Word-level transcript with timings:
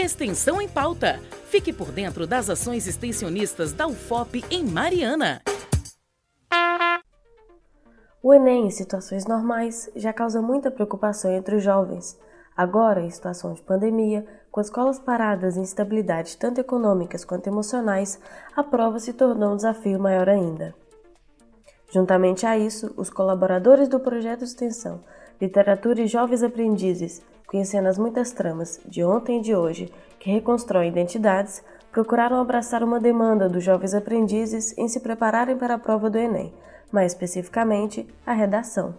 Extensão 0.00 0.62
em 0.62 0.66
pauta. 0.68 1.20
Fique 1.50 1.74
por 1.74 1.92
dentro 1.92 2.26
das 2.26 2.48
ações 2.48 2.86
extensionistas 2.86 3.70
da 3.70 3.86
UFOP 3.86 4.42
em 4.50 4.64
Mariana. 4.64 5.42
O 8.22 8.32
Enem, 8.32 8.66
em 8.66 8.70
situações 8.70 9.26
normais, 9.26 9.90
já 9.94 10.10
causa 10.10 10.40
muita 10.40 10.70
preocupação 10.70 11.30
entre 11.30 11.56
os 11.56 11.62
jovens. 11.62 12.18
Agora, 12.56 13.02
em 13.02 13.10
situação 13.10 13.52
de 13.52 13.60
pandemia, 13.60 14.26
com 14.50 14.62
escolas 14.62 14.98
paradas 14.98 15.58
e 15.58 15.60
instabilidades 15.60 16.34
tanto 16.34 16.62
econômicas 16.62 17.22
quanto 17.22 17.48
emocionais, 17.48 18.18
a 18.56 18.64
prova 18.64 18.98
se 18.98 19.12
tornou 19.12 19.52
um 19.52 19.56
desafio 19.56 20.00
maior 20.00 20.30
ainda. 20.30 20.74
Juntamente 21.92 22.46
a 22.46 22.56
isso, 22.56 22.94
os 22.96 23.10
colaboradores 23.10 23.86
do 23.86 24.00
projeto 24.00 24.40
de 24.40 24.46
extensão 24.46 25.04
Literatura 25.40 26.02
e 26.02 26.06
Jovens 26.06 26.42
Aprendizes, 26.42 27.22
conhecendo 27.46 27.88
as 27.88 27.96
muitas 27.96 28.30
tramas 28.30 28.78
de 28.84 29.02
ontem 29.02 29.38
e 29.38 29.42
de 29.42 29.56
hoje 29.56 29.90
que 30.18 30.30
reconstroem 30.30 30.90
identidades, 30.90 31.64
procuraram 31.90 32.38
abraçar 32.38 32.84
uma 32.84 33.00
demanda 33.00 33.48
dos 33.48 33.64
jovens 33.64 33.94
aprendizes 33.94 34.76
em 34.76 34.86
se 34.86 35.00
prepararem 35.00 35.56
para 35.56 35.74
a 35.74 35.78
prova 35.78 36.10
do 36.10 36.18
Enem, 36.18 36.52
mais 36.92 37.12
especificamente 37.12 38.06
a 38.26 38.34
redação. 38.34 38.94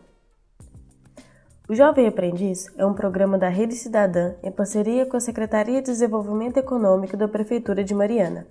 O 1.70 1.76
Jovem 1.76 2.08
Aprendiz 2.08 2.68
é 2.76 2.86
um 2.86 2.94
programa 2.94 3.38
da 3.38 3.48
Rede 3.48 3.76
Cidadã 3.76 4.34
em 4.44 4.52
parceria 4.52 5.06
com 5.06 5.16
a 5.16 5.22
Secretaria 5.22 5.80
de 5.80 5.92
Desenvolvimento 5.92 6.58
Econômico 6.58 7.16
da 7.16 7.28
Prefeitura 7.28 7.84
de 7.84 7.94
Mariana, 7.94 8.48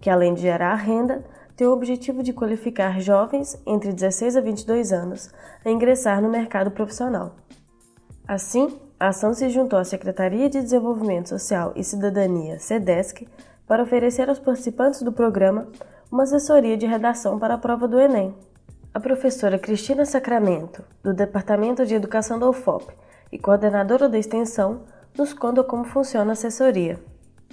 que 0.00 0.08
além 0.08 0.32
de 0.32 0.40
gerar 0.40 0.74
renda, 0.76 1.22
tem 1.56 1.66
o 1.66 1.72
objetivo 1.72 2.22
de 2.22 2.32
qualificar 2.32 3.00
jovens 3.00 3.60
entre 3.66 3.92
16 3.92 4.36
a 4.36 4.40
22 4.40 4.92
anos 4.92 5.30
a 5.64 5.70
ingressar 5.70 6.20
no 6.20 6.28
mercado 6.28 6.70
profissional. 6.70 7.36
Assim, 8.26 8.78
a 8.98 9.08
ação 9.08 9.34
se 9.34 9.48
juntou 9.50 9.78
à 9.78 9.84
Secretaria 9.84 10.48
de 10.48 10.60
Desenvolvimento 10.60 11.28
Social 11.28 11.72
e 11.76 11.84
Cidadania, 11.84 12.58
SEDESC, 12.58 13.28
para 13.66 13.82
oferecer 13.82 14.28
aos 14.28 14.38
participantes 14.38 15.02
do 15.02 15.12
programa 15.12 15.68
uma 16.10 16.24
assessoria 16.24 16.76
de 16.76 16.86
redação 16.86 17.38
para 17.38 17.54
a 17.54 17.58
prova 17.58 17.86
do 17.86 18.00
Enem. 18.00 18.34
A 18.92 19.00
professora 19.00 19.58
Cristina 19.58 20.04
Sacramento, 20.04 20.84
do 21.02 21.12
Departamento 21.12 21.84
de 21.84 21.94
Educação 21.94 22.38
da 22.38 22.48
UFOP 22.48 22.94
e 23.32 23.38
coordenadora 23.38 24.08
da 24.08 24.18
extensão, 24.18 24.82
nos 25.16 25.32
conta 25.32 25.64
como 25.64 25.84
funciona 25.84 26.30
a 26.30 26.34
assessoria. 26.34 26.98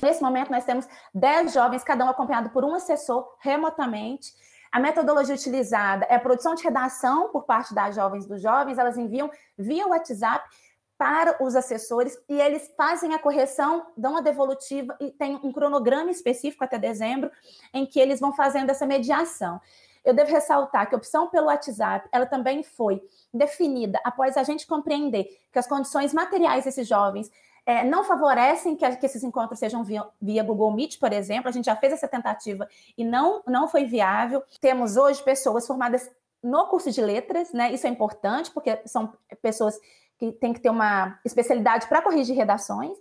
Nesse 0.02 0.22
momento, 0.22 0.52
nós 0.52 0.66
temos 0.66 0.88
10 1.14 1.54
jovens, 1.54 1.84
cada 1.84 2.04
um 2.04 2.10
acompanhado 2.10 2.50
por 2.50 2.66
um 2.66 2.74
assessor 2.74 3.36
remotamente. 3.40 4.34
A 4.72 4.80
metodologia 4.80 5.36
utilizada 5.36 6.06
é 6.06 6.16
a 6.16 6.20
produção 6.20 6.56
de 6.56 6.64
redação 6.64 7.30
por 7.30 7.44
parte 7.44 7.74
das 7.74 7.96
jovens 7.96 8.26
dos 8.26 8.42
jovens, 8.42 8.78
elas 8.78 8.98
enviam 8.98 9.30
via 9.58 9.86
WhatsApp 9.86 10.50
para 10.98 11.44
os 11.44 11.56
assessores 11.56 12.18
e 12.30 12.40
eles 12.40 12.72
fazem 12.78 13.14
a 13.14 13.20
correção, 13.20 13.88
dão 13.98 14.18
a 14.18 14.22
devolutiva 14.22 14.96
e 15.00 15.12
tem 15.12 15.36
um 15.44 15.52
cronograma 15.52 16.12
específico 16.12 16.64
até 16.64 16.78
dezembro 16.78 17.32
em 17.74 17.86
que 17.86 18.00
eles 18.00 18.20
vão 18.20 18.32
fazendo 18.34 18.70
essa 18.70 18.86
mediação. 18.86 19.60
Eu 20.06 20.14
devo 20.14 20.32
ressaltar 20.32 20.88
que 20.88 20.96
a 20.96 20.98
opção 20.98 21.28
pelo 21.28 21.48
WhatsApp, 21.48 22.08
ela 22.12 22.26
também 22.26 22.64
foi 22.64 23.02
definida 23.34 24.00
após 24.04 24.38
a 24.38 24.44
gente 24.44 24.66
compreender 24.66 25.40
que 25.52 25.60
as 25.60 25.68
condições 25.68 26.14
materiais 26.14 26.66
desses 26.66 26.88
jovens 26.88 27.32
é, 27.66 27.84
não 27.84 28.04
favorecem 28.04 28.76
que, 28.76 28.96
que, 28.98 29.06
esses 29.06 29.24
encontros 29.24 29.60
sejam 29.60 29.84
via, 29.84 30.06
via, 30.22 30.44
Google 30.44 30.72
Meet, 30.74 31.00
por 31.00 31.14
exemplo. 31.14 31.48
A 31.48 31.52
gente 31.52 31.66
já 31.66 31.76
fez 31.76 31.94
essa 31.94 32.08
tentativa 32.08 32.68
e 32.98 33.06
não, 33.06 33.44
não 33.48 33.68
foi 33.68 33.86
viável. 33.86 34.44
Temos 34.60 34.98
hoje 34.98 35.22
pessoas 35.24 35.68
formadas 35.68 36.10
no 36.44 36.68
curso 36.68 36.90
de 36.90 37.02
letras, 37.02 37.54
né? 37.54 37.72
Isso 37.72 37.86
é 37.86 37.90
importante, 37.90 38.50
porque 38.52 38.80
são 38.86 39.14
pessoas 39.42 39.80
que 40.18 40.32
têm 40.32 40.54
que 40.54 40.60
ter 40.60 40.70
uma 40.70 41.20
especialidade 41.24 41.88
para 41.88 42.02
corrigir 42.02 42.36
redações. 42.36 42.98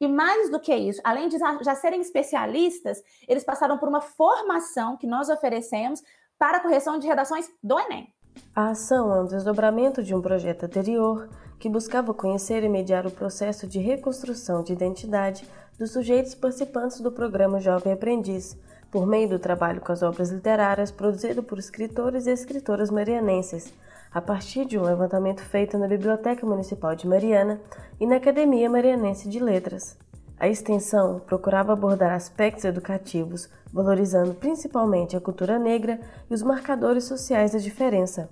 E 0.00 0.06
mais 0.06 0.50
do 0.50 0.60
que 0.60 0.74
isso, 0.74 1.00
além 1.04 1.28
de 1.28 1.38
já 1.38 1.74
serem 1.74 2.00
especialistas, 2.00 3.02
eles 3.26 3.44
passaram 3.44 3.78
por 3.78 3.88
uma 3.88 4.00
formação 4.00 4.96
que 4.96 5.06
nós 5.06 5.28
oferecemos 5.28 6.02
para 6.38 6.60
correção 6.60 6.98
de 6.98 7.06
redações 7.06 7.50
do 7.62 7.78
Enem. 7.78 8.13
A 8.56 8.68
ação 8.68 9.12
é 9.12 9.20
um 9.20 9.26
desdobramento 9.26 10.02
de 10.02 10.14
um 10.14 10.22
projeto 10.22 10.64
anterior 10.64 11.28
que 11.58 11.68
buscava 11.68 12.14
conhecer 12.14 12.62
e 12.62 12.68
mediar 12.68 13.06
o 13.06 13.10
processo 13.10 13.66
de 13.66 13.80
reconstrução 13.80 14.62
de 14.62 14.72
identidade 14.72 15.44
dos 15.78 15.92
sujeitos 15.92 16.34
participantes 16.34 17.00
do 17.00 17.10
programa 17.10 17.58
Jovem 17.58 17.92
Aprendiz, 17.92 18.56
por 18.92 19.06
meio 19.06 19.28
do 19.28 19.40
trabalho 19.40 19.80
com 19.80 19.90
as 19.90 20.02
obras 20.02 20.30
literárias 20.30 20.92
produzido 20.92 21.42
por 21.42 21.58
escritores 21.58 22.26
e 22.26 22.30
escritoras 22.30 22.90
marianenses, 22.90 23.72
a 24.12 24.20
partir 24.20 24.64
de 24.64 24.78
um 24.78 24.82
levantamento 24.82 25.40
feito 25.40 25.76
na 25.76 25.88
Biblioteca 25.88 26.46
Municipal 26.46 26.94
de 26.94 27.08
Mariana 27.08 27.60
e 27.98 28.06
na 28.06 28.16
Academia 28.16 28.70
Marianense 28.70 29.28
de 29.28 29.40
Letras. 29.40 30.03
A 30.44 30.48
extensão 30.48 31.20
procurava 31.20 31.72
abordar 31.72 32.12
aspectos 32.12 32.66
educativos, 32.66 33.48
valorizando 33.72 34.34
principalmente 34.34 35.16
a 35.16 35.20
cultura 35.20 35.58
negra 35.58 35.98
e 36.30 36.34
os 36.34 36.42
marcadores 36.42 37.04
sociais 37.04 37.52
da 37.52 37.58
diferença. 37.58 38.30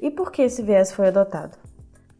E 0.00 0.10
por 0.10 0.32
que 0.32 0.40
esse 0.40 0.62
viés 0.62 0.90
foi 0.90 1.08
adotado? 1.08 1.58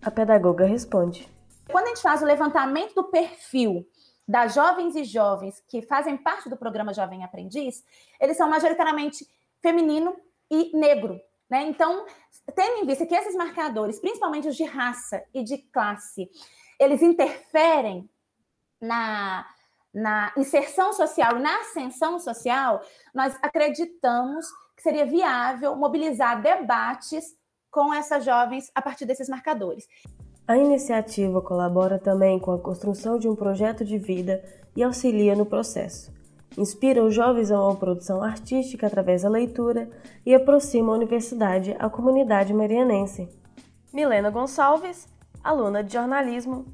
A 0.04 0.10
pedagoga 0.10 0.66
responde: 0.66 1.26
Quando 1.72 1.86
a 1.86 1.88
gente 1.88 2.02
faz 2.02 2.20
o 2.20 2.26
levantamento 2.26 2.94
do 2.94 3.04
perfil 3.04 3.86
das 4.28 4.52
jovens 4.52 4.94
e 4.94 5.02
jovens 5.04 5.64
que 5.66 5.80
fazem 5.80 6.18
parte 6.18 6.50
do 6.50 6.56
programa 6.58 6.92
Jovem 6.92 7.24
Aprendiz, 7.24 7.82
eles 8.20 8.36
são 8.36 8.50
majoritariamente 8.50 9.26
feminino 9.62 10.14
e 10.50 10.76
negro. 10.76 11.18
Né? 11.48 11.62
Então, 11.62 12.04
tendo 12.54 12.82
em 12.82 12.86
vista 12.86 13.06
que 13.06 13.14
esses 13.14 13.34
marcadores, 13.34 13.98
principalmente 13.98 14.46
os 14.46 14.56
de 14.56 14.64
raça 14.64 15.24
e 15.32 15.42
de 15.42 15.56
classe, 15.72 16.28
eles 16.78 17.00
interferem 17.00 18.10
na, 18.80 19.46
na 19.92 20.32
inserção 20.36 20.92
social 20.92 21.38
na 21.38 21.60
ascensão 21.60 22.18
social, 22.18 22.80
nós 23.14 23.36
acreditamos 23.42 24.46
que 24.76 24.82
seria 24.82 25.06
viável 25.06 25.74
mobilizar 25.74 26.42
debates 26.42 27.34
com 27.70 27.92
essas 27.92 28.24
jovens 28.24 28.70
a 28.74 28.82
partir 28.82 29.06
desses 29.06 29.28
marcadores. 29.28 29.86
A 30.46 30.56
iniciativa 30.56 31.42
colabora 31.42 31.98
também 31.98 32.38
com 32.38 32.52
a 32.52 32.58
construção 32.58 33.18
de 33.18 33.28
um 33.28 33.34
projeto 33.34 33.84
de 33.84 33.98
vida 33.98 34.44
e 34.76 34.82
auxilia 34.82 35.34
no 35.34 35.44
processo. 35.44 36.14
Inspira 36.56 37.02
os 37.02 37.14
jovens 37.14 37.50
a 37.50 37.60
uma 37.60 37.76
produção 37.76 38.22
artística 38.22 38.86
através 38.86 39.22
da 39.22 39.28
leitura 39.28 39.90
e 40.24 40.34
aproxima 40.34 40.92
a 40.92 40.96
universidade 40.96 41.74
à 41.78 41.90
comunidade 41.90 42.54
marianense. 42.54 43.28
Milena 43.92 44.30
Gonçalves, 44.30 45.08
aluna 45.42 45.82
de 45.82 45.92
jornalismo, 45.92 46.66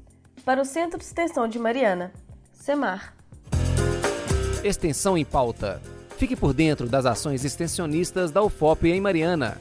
para 0.45 0.61
o 0.61 0.65
Centro 0.65 0.97
de 0.99 1.05
Extensão 1.05 1.47
de 1.47 1.59
Mariana, 1.59 2.11
SEMAR. 2.51 3.13
Extensão 4.63 5.17
em 5.17 5.25
pauta. 5.25 5.81
Fique 6.17 6.35
por 6.35 6.53
dentro 6.53 6.87
das 6.87 7.05
ações 7.05 7.43
extensionistas 7.43 8.31
da 8.31 8.41
UFOP 8.41 8.89
em 8.89 9.01
Mariana. 9.01 9.57